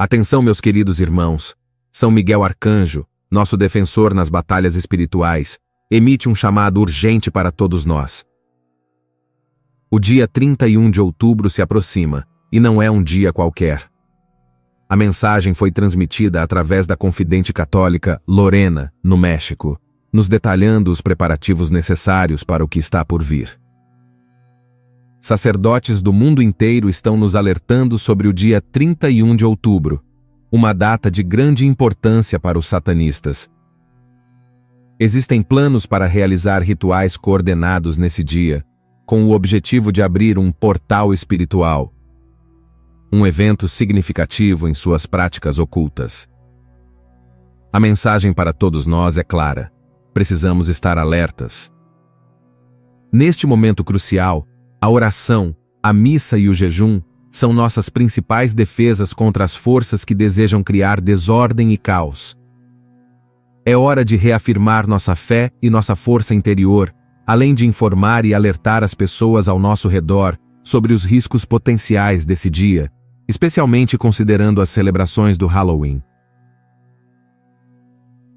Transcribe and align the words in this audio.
Atenção, 0.00 0.40
meus 0.40 0.60
queridos 0.60 1.00
irmãos. 1.00 1.56
São 1.90 2.08
Miguel 2.08 2.44
Arcanjo, 2.44 3.04
nosso 3.28 3.56
defensor 3.56 4.14
nas 4.14 4.28
batalhas 4.28 4.76
espirituais, 4.76 5.58
emite 5.90 6.28
um 6.28 6.36
chamado 6.36 6.80
urgente 6.80 7.32
para 7.32 7.50
todos 7.50 7.84
nós. 7.84 8.24
O 9.90 9.98
dia 9.98 10.28
31 10.28 10.88
de 10.88 11.00
outubro 11.00 11.50
se 11.50 11.60
aproxima, 11.60 12.24
e 12.52 12.60
não 12.60 12.80
é 12.80 12.88
um 12.88 13.02
dia 13.02 13.32
qualquer. 13.32 13.90
A 14.88 14.94
mensagem 14.94 15.52
foi 15.52 15.72
transmitida 15.72 16.44
através 16.44 16.86
da 16.86 16.96
confidente 16.96 17.52
católica 17.52 18.22
Lorena, 18.24 18.92
no 19.02 19.18
México, 19.18 19.80
nos 20.12 20.28
detalhando 20.28 20.92
os 20.92 21.00
preparativos 21.00 21.72
necessários 21.72 22.44
para 22.44 22.64
o 22.64 22.68
que 22.68 22.78
está 22.78 23.04
por 23.04 23.20
vir. 23.20 23.58
Sacerdotes 25.20 26.00
do 26.00 26.12
mundo 26.12 26.40
inteiro 26.40 26.88
estão 26.88 27.16
nos 27.16 27.34
alertando 27.34 27.98
sobre 27.98 28.28
o 28.28 28.32
dia 28.32 28.60
31 28.60 29.34
de 29.34 29.44
outubro, 29.44 30.02
uma 30.50 30.72
data 30.72 31.10
de 31.10 31.22
grande 31.22 31.66
importância 31.66 32.38
para 32.38 32.58
os 32.58 32.66
satanistas. 32.66 33.50
Existem 34.98 35.42
planos 35.42 35.86
para 35.86 36.06
realizar 36.06 36.62
rituais 36.62 37.16
coordenados 37.16 37.96
nesse 37.96 38.22
dia, 38.22 38.64
com 39.04 39.24
o 39.24 39.32
objetivo 39.32 39.92
de 39.92 40.02
abrir 40.02 40.38
um 40.38 40.52
portal 40.52 41.12
espiritual. 41.12 41.92
Um 43.12 43.26
evento 43.26 43.68
significativo 43.68 44.68
em 44.68 44.74
suas 44.74 45.06
práticas 45.06 45.58
ocultas. 45.58 46.28
A 47.72 47.80
mensagem 47.80 48.32
para 48.32 48.52
todos 48.52 48.86
nós 48.86 49.18
é 49.18 49.24
clara: 49.24 49.72
precisamos 50.14 50.68
estar 50.68 50.96
alertas. 50.98 51.72
Neste 53.12 53.46
momento 53.46 53.82
crucial, 53.84 54.46
a 54.80 54.88
oração, 54.88 55.54
a 55.82 55.92
missa 55.92 56.38
e 56.38 56.48
o 56.48 56.54
jejum 56.54 57.00
são 57.30 57.52
nossas 57.52 57.88
principais 57.88 58.54
defesas 58.54 59.12
contra 59.12 59.44
as 59.44 59.54
forças 59.54 60.04
que 60.04 60.14
desejam 60.14 60.62
criar 60.62 61.00
desordem 61.00 61.72
e 61.72 61.76
caos. 61.76 62.36
É 63.66 63.76
hora 63.76 64.04
de 64.04 64.16
reafirmar 64.16 64.86
nossa 64.86 65.14
fé 65.14 65.50
e 65.60 65.68
nossa 65.68 65.94
força 65.94 66.34
interior, 66.34 66.94
além 67.26 67.54
de 67.54 67.66
informar 67.66 68.24
e 68.24 68.32
alertar 68.32 68.82
as 68.82 68.94
pessoas 68.94 69.48
ao 69.48 69.58
nosso 69.58 69.88
redor 69.88 70.38
sobre 70.64 70.94
os 70.94 71.04
riscos 71.04 71.44
potenciais 71.44 72.24
desse 72.24 72.48
dia, 72.48 72.90
especialmente 73.28 73.98
considerando 73.98 74.60
as 74.60 74.70
celebrações 74.70 75.36
do 75.36 75.46
Halloween. 75.46 76.02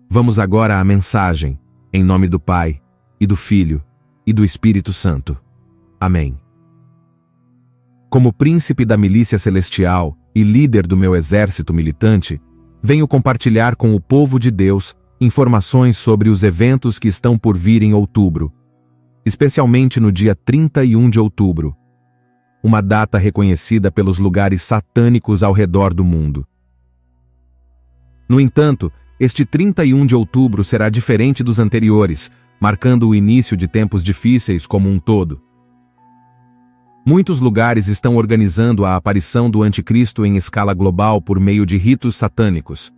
Vamos 0.09 0.39
agora 0.39 0.79
à 0.79 0.83
mensagem, 0.83 1.57
em 1.93 2.03
nome 2.03 2.27
do 2.27 2.39
Pai, 2.39 2.81
e 3.19 3.25
do 3.25 3.35
Filho, 3.35 3.81
e 4.27 4.33
do 4.33 4.43
Espírito 4.43 4.91
Santo. 4.91 5.37
Amém. 6.01 6.35
Como 8.09 8.33
príncipe 8.33 8.85
da 8.85 8.97
milícia 8.97 9.37
celestial 9.37 10.17
e 10.33 10.41
líder 10.41 10.87
do 10.87 10.97
meu 10.97 11.15
exército 11.15 11.71
militante, 11.75 12.41
venho 12.81 13.07
compartilhar 13.07 13.75
com 13.75 13.93
o 13.93 14.01
povo 14.01 14.39
de 14.39 14.49
Deus 14.49 14.95
informações 15.21 15.97
sobre 15.97 16.27
os 16.27 16.41
eventos 16.41 16.97
que 16.97 17.07
estão 17.07 17.37
por 17.37 17.55
vir 17.55 17.83
em 17.83 17.93
outubro, 17.93 18.51
especialmente 19.23 19.99
no 19.99 20.11
dia 20.11 20.33
31 20.33 21.07
de 21.07 21.19
outubro, 21.19 21.77
uma 22.63 22.81
data 22.81 23.19
reconhecida 23.19 23.91
pelos 23.91 24.17
lugares 24.17 24.63
satânicos 24.63 25.43
ao 25.43 25.53
redor 25.53 25.93
do 25.93 26.03
mundo. 26.03 26.47
No 28.27 28.41
entanto, 28.41 28.91
este 29.19 29.45
31 29.45 30.03
de 30.07 30.15
outubro 30.15 30.63
será 30.63 30.89
diferente 30.89 31.43
dos 31.43 31.59
anteriores, 31.59 32.31
marcando 32.59 33.07
o 33.07 33.13
início 33.13 33.55
de 33.55 33.67
tempos 33.67 34.03
difíceis 34.03 34.65
como 34.65 34.89
um 34.89 34.97
todo. 34.97 35.39
Muitos 37.11 37.41
lugares 37.41 37.89
estão 37.89 38.15
organizando 38.15 38.85
a 38.85 38.95
aparição 38.95 39.49
do 39.49 39.63
Anticristo 39.63 40.25
em 40.25 40.37
escala 40.37 40.73
global 40.73 41.21
por 41.21 41.41
meio 41.41 41.65
de 41.65 41.75
ritos 41.75 42.15
satânicos. 42.15 42.89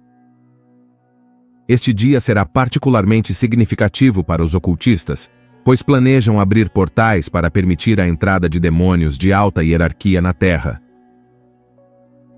Este 1.68 1.92
dia 1.92 2.22
será 2.22 2.46
particularmente 2.46 3.34
significativo 3.34 4.24
para 4.24 4.44
os 4.44 4.54
ocultistas, 4.54 5.32
pois 5.66 5.82
planejam 5.82 6.40
abrir 6.40 6.70
portais 6.70 7.28
para 7.28 7.50
permitir 7.50 8.00
a 8.00 8.08
entrada 8.08 8.48
de 8.48 8.60
demônios 8.60 9.18
de 9.18 9.34
alta 9.34 9.64
hierarquia 9.64 10.22
na 10.22 10.32
Terra. 10.32 10.80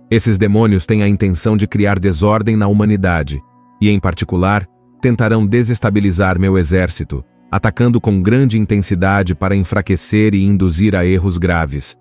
Esses 0.10 0.38
demônios 0.38 0.86
têm 0.86 1.04
a 1.04 1.10
intenção 1.10 1.58
de 1.58 1.68
criar 1.68 2.00
desordem 2.00 2.56
na 2.56 2.68
humanidade, 2.68 3.44
e, 3.82 3.90
em 3.90 4.00
particular, 4.00 4.66
tentarão 5.02 5.46
desestabilizar 5.46 6.40
meu 6.40 6.58
exército, 6.58 7.22
atacando 7.52 8.02
com 8.02 8.22
grande 8.22 8.58
intensidade 8.58 9.34
para 9.36 9.56
enfraquecer 9.56 10.34
e 10.34 10.44
induzir 10.44 10.96
a 10.96 11.06
erros 11.06 11.38
graves. 11.38 11.98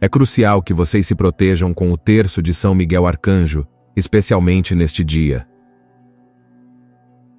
É 0.00 0.08
crucial 0.08 0.62
que 0.62 0.74
vocês 0.74 1.06
se 1.06 1.14
protejam 1.14 1.72
com 1.72 1.90
o 1.90 1.96
terço 1.96 2.42
de 2.42 2.52
São 2.52 2.74
Miguel 2.74 3.06
Arcanjo, 3.06 3.66
especialmente 3.96 4.74
neste 4.74 5.02
dia. 5.02 5.46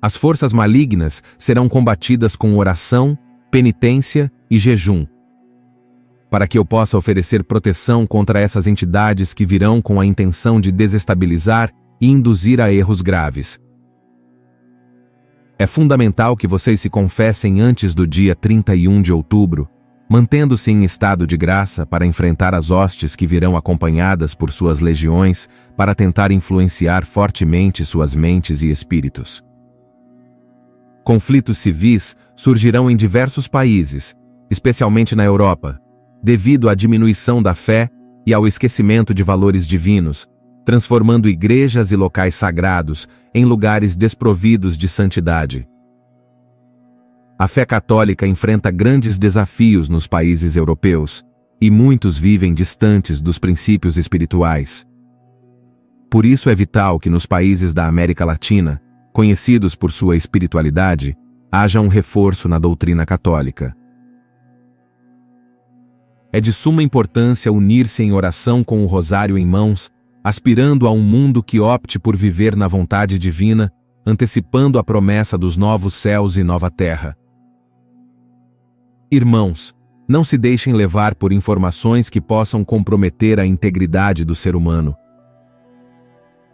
As 0.02 0.16
forças 0.16 0.54
malignas 0.54 1.24
serão 1.38 1.70
combatidas 1.70 2.36
com 2.36 2.58
oração, 2.58 3.18
penitência 3.52 4.32
e 4.50 4.60
jejum. 4.60 5.06
Para 6.30 6.48
que 6.48 6.58
eu 6.58 6.66
possa 6.66 6.98
oferecer 6.98 7.44
proteção 7.44 8.06
contra 8.06 8.40
essas 8.40 8.68
entidades 8.68 9.34
que 9.34 9.46
virão 9.46 9.82
com 9.82 10.00
a 10.00 10.06
intenção 10.06 10.60
de 10.60 10.72
desestabilizar 10.72 11.72
e 12.02 12.08
induzir 12.08 12.60
a 12.60 12.72
erros 12.72 13.02
graves. 13.02 13.60
É 15.58 15.66
fundamental 15.66 16.36
que 16.36 16.48
vocês 16.48 16.82
se 16.82 16.90
confessem 16.90 17.62
antes 17.62 17.96
do 17.96 18.06
dia 18.06 18.36
31 18.36 19.02
de 19.02 19.14
outubro, 19.14 19.70
mantendo-se 20.10 20.70
em 20.70 20.84
estado 20.84 21.26
de 21.26 21.38
graça 21.38 21.86
para 21.86 22.06
enfrentar 22.06 22.54
as 22.54 22.72
hostes 22.72 23.16
que 23.16 23.26
virão 23.26 23.56
acompanhadas 23.56 24.36
por 24.36 24.52
suas 24.52 24.82
legiões 24.82 25.48
para 25.78 25.96
tentar 25.96 26.30
influenciar 26.30 27.06
fortemente 27.06 27.86
suas 27.86 28.14
mentes 28.14 28.62
e 28.64 28.70
espíritos. 28.70 29.42
Conflitos 31.06 31.58
civis 31.58 32.18
surgirão 32.36 32.92
em 32.92 32.96
diversos 32.98 33.48
países, 33.48 34.14
especialmente 34.52 35.16
na 35.16 35.24
Europa, 35.24 35.80
devido 36.22 36.68
à 36.68 36.76
diminuição 36.76 37.42
da 37.42 37.56
fé 37.56 37.90
e 38.26 38.34
ao 38.34 38.46
esquecimento 38.46 39.14
de 39.14 39.24
valores 39.24 39.66
divinos, 39.66 40.28
transformando 40.66 41.30
igrejas 41.30 41.92
e 41.92 41.96
locais 41.96 42.34
sagrados 42.34 43.08
em 43.34 43.46
lugares 43.46 43.96
desprovidos 43.96 44.78
de 44.78 44.88
santidade. 44.90 45.68
A 47.38 47.48
fé 47.48 47.66
católica 47.66 48.26
enfrenta 48.26 48.72
grandes 48.72 49.20
desafios 49.20 49.88
nos 49.88 50.08
países 50.08 50.58
europeus, 50.58 51.24
e 51.62 51.70
muitos 51.70 52.18
vivem 52.18 52.54
distantes 52.54 53.22
dos 53.22 53.38
princípios 53.38 53.98
espirituais. 53.98 54.86
Por 56.10 56.26
isso 56.26 56.50
é 56.50 56.56
vital 56.56 57.00
que 57.00 57.10
nos 57.10 57.26
países 57.26 57.74
da 57.74 57.88
América 57.88 58.26
Latina, 58.26 58.82
conhecidos 59.14 59.76
por 59.76 59.92
sua 59.92 60.16
espiritualidade, 60.16 61.16
haja 61.52 61.80
um 61.80 61.88
reforço 61.88 62.50
na 62.50 62.58
doutrina 62.58 63.06
católica. 63.06 63.76
É 66.32 66.42
de 66.42 66.52
suma 66.52 66.84
importância 66.84 67.52
unir-se 67.52 68.04
em 68.04 68.12
oração 68.12 68.64
com 68.64 68.84
o 68.84 68.88
rosário 68.88 69.38
em 69.38 69.46
mãos 69.46 69.90
aspirando 70.26 70.88
a 70.88 70.92
um 70.92 71.04
mundo 71.04 71.44
que 71.44 71.60
opte 71.60 72.00
por 72.00 72.16
viver 72.16 72.56
na 72.56 72.68
vontade 72.68 73.20
divina, 73.20 73.72
antecipando 74.04 74.80
a 74.80 74.84
promessa 74.84 75.38
dos 75.38 75.56
novos 75.56 75.94
céus 75.94 76.36
e 76.36 76.44
nova 76.44 76.72
terra. 76.72 77.16
Irmãos, 79.12 79.72
não 80.10 80.24
se 80.24 80.36
deixem 80.36 80.74
levar 80.74 81.14
por 81.14 81.32
informações 81.32 82.10
que 82.10 82.20
possam 82.20 82.66
comprometer 82.66 83.40
a 83.40 83.46
integridade 83.46 84.26
do 84.26 84.34
ser 84.34 84.56
humano. 84.56 84.96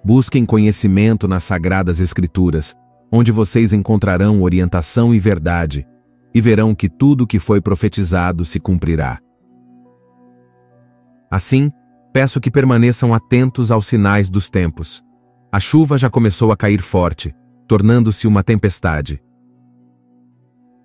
Busquem 0.03 0.45
conhecimento 0.45 1.25
nas 1.25 1.45
Sagradas 1.45 2.01
Escrituras, 2.01 2.75
onde 3.09 3.31
vocês 3.31 3.71
encontrarão 3.71 4.41
orientação 4.41 5.15
e 5.15 5.19
verdade, 5.19 5.87
e 6.35 6.41
verão 6.41 6.75
que 6.75 6.89
tudo 6.89 7.23
o 7.23 7.27
que 7.27 7.39
foi 7.39 7.61
profetizado 7.61 8.43
se 8.43 8.59
cumprirá. 8.59 9.17
Assim, 11.31 11.71
Peço 12.13 12.41
que 12.41 12.51
permaneçam 12.51 13.13
atentos 13.13 13.71
aos 13.71 13.85
sinais 13.87 14.29
dos 14.29 14.49
tempos. 14.49 15.03
A 15.51 15.59
chuva 15.59 15.97
já 15.97 16.09
começou 16.09 16.51
a 16.51 16.57
cair 16.57 16.81
forte, 16.81 17.33
tornando-se 17.67 18.27
uma 18.27 18.43
tempestade. 18.43 19.21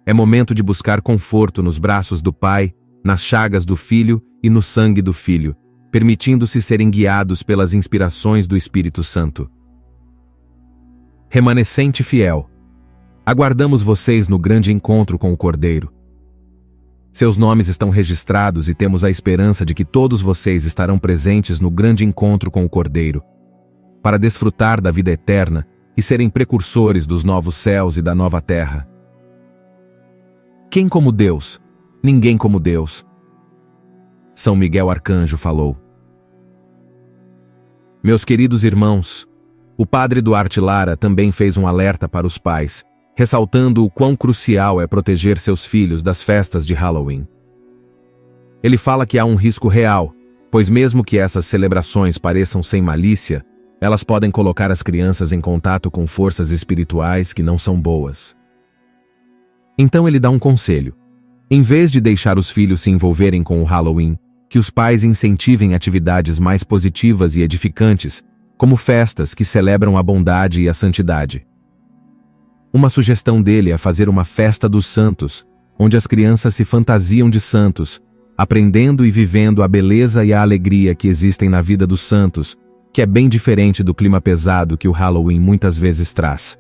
É 0.05 0.13
momento 0.13 0.55
de 0.55 0.63
buscar 0.63 1.01
conforto 1.01 1.63
nos 1.63 1.79
braços 1.79 2.23
do 2.23 2.33
Pai, 2.33 2.73
nas 3.05 3.23
chagas 3.23 3.67
do 3.67 3.75
Filho 3.75 4.23
e 4.43 4.49
no 4.49 4.63
sangue 4.63 5.03
do 5.03 5.13
Filho, 5.13 5.57
permitindo-se 5.91 6.63
serem 6.63 6.91
guiados 6.91 7.43
pelas 7.43 7.75
inspirações 7.75 8.47
do 8.47 8.57
Espírito 8.57 9.03
Santo. 9.03 9.51
Remanescente 11.29 12.05
fiel. 12.05 12.49
Aguardamos 13.25 13.83
vocês 13.83 14.29
no 14.29 14.39
grande 14.39 14.73
encontro 14.73 15.19
com 15.19 15.33
o 15.33 15.37
Cordeiro. 15.37 15.93
Seus 17.17 17.39
nomes 17.39 17.69
estão 17.69 17.89
registrados 17.89 18.69
e 18.69 18.75
temos 18.75 19.03
a 19.03 19.09
esperança 19.09 19.65
de 19.65 19.73
que 19.73 19.87
todos 19.87 20.21
vocês 20.21 20.67
estarão 20.67 20.99
presentes 20.99 21.59
no 21.61 21.71
grande 21.71 22.05
encontro 22.05 22.51
com 22.51 22.63
o 22.63 22.69
Cordeiro, 22.69 23.25
para 24.03 24.19
desfrutar 24.19 24.83
da 24.83 24.91
vida 24.91 25.11
eterna 25.11 25.67
e 25.97 26.03
serem 26.03 26.29
precursores 26.29 27.07
dos 27.07 27.25
novos 27.25 27.55
céus 27.55 27.97
e 27.97 28.03
da 28.03 28.15
nova 28.15 28.43
terra. 28.43 28.87
Quem 30.71 30.91
como 30.91 31.11
Deus? 31.11 31.59
Ninguém 32.05 32.37
como 32.37 32.61
Deus. 32.61 33.03
São 34.35 34.55
Miguel 34.55 34.91
Arcanjo 34.91 35.39
falou. 35.39 35.75
Meus 38.05 38.27
queridos 38.27 38.63
irmãos, 38.63 39.27
o 39.75 39.87
padre 39.87 40.21
Duarte 40.21 40.61
Lara 40.61 40.99
também 40.99 41.33
fez 41.33 41.57
um 41.57 41.67
alerta 41.67 42.11
para 42.11 42.27
os 42.27 42.37
pais, 42.37 42.85
ressaltando 43.17 43.83
o 43.83 43.91
quão 43.91 44.15
crucial 44.15 44.79
é 44.79 44.87
proteger 44.87 45.39
seus 45.39 45.65
filhos 45.65 46.03
das 46.03 46.23
festas 46.23 46.67
de 46.67 46.75
Halloween. 46.75 47.27
Ele 48.63 48.77
fala 48.77 49.07
que 49.07 49.19
há 49.19 49.25
um 49.25 49.35
risco 49.35 49.69
real, 49.69 50.13
pois 50.51 50.69
mesmo 50.69 51.03
que 51.03 51.17
essas 51.17 51.47
celebrações 51.47 52.19
pareçam 52.19 52.63
sem 52.63 52.83
malícia, 52.83 53.43
elas 53.81 54.05
podem 54.05 54.31
colocar 54.31 54.71
as 54.71 54.83
crianças 54.83 55.33
em 55.33 55.41
contato 55.41 55.91
com 55.91 56.07
forças 56.07 56.51
espirituais 56.51 57.33
que 57.33 57.43
não 57.43 57.57
são 57.57 57.81
boas. 57.81 58.37
Então 59.79 60.07
ele 60.07 60.21
dá 60.21 60.29
um 60.29 60.39
conselho. 60.39 60.95
Em 61.51 61.63
vez 61.63 61.91
de 61.91 62.01
deixar 62.01 62.39
os 62.39 62.51
filhos 62.51 62.83
se 62.83 62.91
envolverem 62.91 63.43
com 63.43 63.63
o 63.63 63.65
Halloween, 63.65 64.19
que 64.49 64.59
os 64.59 64.69
pais 64.69 65.05
incentivem 65.05 65.75
atividades 65.75 66.39
mais 66.39 66.63
positivas 66.63 67.35
e 67.35 67.43
edificantes, 67.43 68.23
como 68.59 68.77
festas 68.77 69.33
que 69.33 69.45
celebram 69.45 69.97
a 69.97 70.03
bondade 70.03 70.63
e 70.63 70.69
a 70.69 70.75
santidade. 70.75 71.47
Uma 72.77 72.91
sugestão 72.91 73.41
dele 73.41 73.71
é 73.71 73.79
fazer 73.79 74.07
uma 74.07 74.23
festa 74.23 74.69
dos 74.69 74.85
santos, 74.85 75.47
onde 75.79 75.97
as 75.97 76.07
crianças 76.07 76.55
se 76.55 76.63
fantasiam 76.63 77.31
de 77.31 77.41
santos, 77.41 78.03
aprendendo 78.37 79.07
e 79.07 79.11
vivendo 79.11 79.63
a 79.63 79.69
beleza 79.69 80.23
e 80.27 80.35
a 80.35 80.43
alegria 80.43 80.95
que 80.95 81.09
existem 81.09 81.49
na 81.49 81.63
vida 81.63 81.87
dos 81.87 82.03
santos, 82.03 82.55
que 82.93 83.01
é 83.01 83.07
bem 83.07 83.31
diferente 83.31 83.83
do 83.83 83.95
clima 83.95 84.21
pesado 84.21 84.77
que 84.77 84.87
o 84.87 84.93
Halloween 84.93 85.41
muitas 85.41 85.79
vezes 85.79 86.13
traz. 86.13 86.59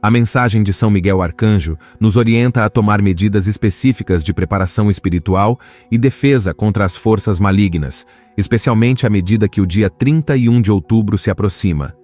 A 0.00 0.12
mensagem 0.12 0.62
de 0.62 0.72
São 0.72 0.92
Miguel 0.92 1.20
Arcanjo 1.20 1.76
nos 1.98 2.16
orienta 2.16 2.64
a 2.64 2.70
tomar 2.70 3.02
medidas 3.02 3.48
específicas 3.48 4.22
de 4.22 4.32
preparação 4.32 4.88
espiritual 4.88 5.58
e 5.90 5.98
defesa 5.98 6.54
contra 6.54 6.84
as 6.84 6.96
forças 6.96 7.40
malignas, 7.40 8.06
especialmente 8.36 9.08
à 9.08 9.10
medida 9.10 9.48
que 9.48 9.60
o 9.60 9.66
dia 9.66 9.90
31 9.90 10.62
de 10.62 10.70
outubro 10.70 11.18
se 11.18 11.32
aproxima. 11.32 11.98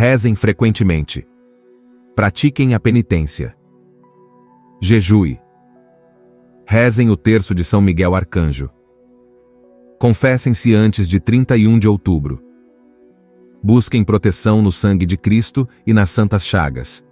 Rezem 0.00 0.36
frequentemente. 0.36 1.26
Pratiquem 2.14 2.72
a 2.72 2.78
penitência. 2.78 3.56
Jejue. 4.80 5.40
Rezem 6.64 7.10
o 7.10 7.16
terço 7.16 7.52
de 7.52 7.64
São 7.64 7.80
Miguel 7.80 8.14
Arcanjo. 8.14 8.70
Confessem-se 9.98 10.72
antes 10.72 11.08
de 11.08 11.18
31 11.18 11.80
de 11.80 11.88
outubro. 11.88 12.40
Busquem 13.60 14.04
proteção 14.04 14.62
no 14.62 14.70
sangue 14.70 15.04
de 15.04 15.16
Cristo 15.16 15.68
e 15.84 15.92
nas 15.92 16.10
santas 16.10 16.46
chagas. 16.46 17.04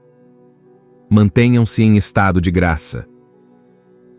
Mantenham-se 1.10 1.82
em 1.82 1.96
estado 1.96 2.40
de 2.40 2.52
graça. 2.52 3.04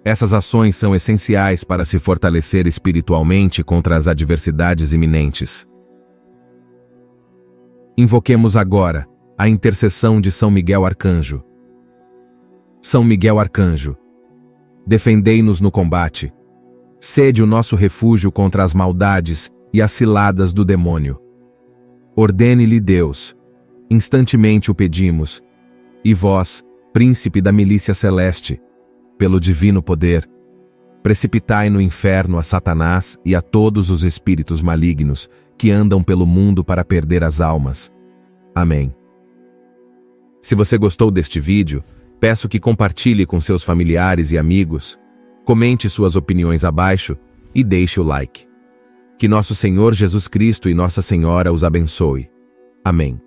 Essas 0.04 0.34
ações 0.34 0.76
são 0.76 0.94
essenciais 0.94 1.64
para 1.64 1.86
se 1.86 2.00
fortalecer 2.00 2.68
espiritualmente 2.68 3.64
contra 3.64 3.96
as 3.96 4.10
adversidades 4.10 4.92
iminentes. 4.92 5.66
Invoquemos 8.00 8.56
agora 8.56 9.08
a 9.36 9.50
intercessão 9.50 10.22
de 10.22 10.32
São 10.32 10.52
Miguel 10.52 10.86
Arcanjo. 10.86 11.44
São 12.80 13.04
Miguel 13.04 13.40
Arcanjo, 13.40 13.98
defendei-nos 14.86 15.60
no 15.60 15.72
combate. 15.72 16.32
Sede 17.00 17.42
o 17.42 17.48
nosso 17.48 17.76
refúgio 17.76 18.32
contra 18.32 18.64
as 18.64 18.76
maldades 18.76 19.50
e 19.74 19.82
as 19.82 19.92
ciladas 19.92 20.54
do 20.54 20.64
demônio. 20.64 21.20
Ordene-lhe 22.16 22.80
Deus. 22.80 23.36
Instantemente 23.90 24.70
o 24.70 24.76
pedimos. 24.76 25.42
E 26.06 26.14
vós, 26.14 26.64
príncipe 26.94 27.42
da 27.42 27.52
milícia 27.52 27.96
celeste, 27.96 28.62
pelo 29.18 29.40
divino 29.40 29.82
poder, 29.82 30.30
precipitai 31.04 31.70
no 31.70 31.82
inferno 31.82 32.38
a 32.38 32.44
Satanás 32.44 33.18
e 33.24 33.36
a 33.36 33.42
todos 33.42 33.90
os 33.90 34.04
espíritos 34.04 34.62
malignos 34.62 35.30
que 35.58 35.72
andam 35.72 36.04
pelo 36.04 36.26
mundo 36.26 36.64
para 36.64 36.86
perder 36.86 37.24
as 37.24 37.42
almas. 37.42 37.92
Amém. 38.54 38.94
Se 40.42 40.56
você 40.56 40.78
gostou 40.78 41.12
deste 41.12 41.40
vídeo, 41.40 41.84
peço 42.20 42.48
que 42.48 42.60
compartilhe 42.60 43.26
com 43.26 43.42
seus 43.42 43.64
familiares 43.64 44.32
e 44.32 44.38
amigos, 44.38 44.98
comente 45.46 45.90
suas 45.90 46.16
opiniões 46.16 46.64
abaixo 46.64 47.18
e 47.54 47.64
deixe 47.64 48.00
o 48.00 48.04
like. 48.04 48.48
Que 49.18 49.28
nosso 49.28 49.56
Senhor 49.56 49.94
Jesus 49.94 50.28
Cristo 50.28 50.70
e 50.70 50.74
Nossa 50.74 51.02
Senhora 51.02 51.52
os 51.52 51.64
abençoe. 51.64 52.30
Amém. 52.84 53.27